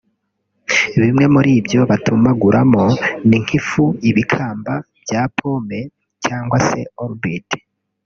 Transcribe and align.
Bimwe 1.01 1.25
muri 1.33 1.49
ibyo 1.59 1.79
batumaguramo 1.89 2.85
ni 3.27 3.37
nk’ifu 3.43 3.83
ibikamba 4.09 4.73
bya 5.03 5.21
pome 5.37 5.79
cyangwa 6.25 6.57
se 6.67 6.81
orbite 7.03 7.57